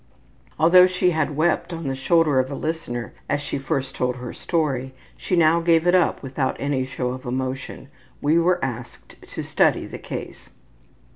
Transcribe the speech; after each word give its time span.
Although 0.57 0.87
she 0.87 1.11
had 1.11 1.37
wept 1.37 1.71
on 1.71 1.87
the 1.87 1.93
shoulder 1.93 2.39
of 2.39 2.49
a 2.49 2.55
listener 2.55 3.13
as 3.29 3.39
she 3.39 3.59
first 3.59 3.93
told 3.93 4.15
her 4.15 4.33
story, 4.33 4.95
she 5.15 5.35
now 5.35 5.59
gave 5.59 5.85
it 5.85 5.93
up 5.93 6.23
without 6.23 6.57
any 6.59 6.87
show 6.87 7.09
of 7.09 7.23
emotion. 7.23 7.87
We 8.19 8.39
were 8.39 8.57
asked 8.65 9.15
to 9.21 9.43
study 9.43 9.85
the 9.85 9.99
case. 9.99 10.49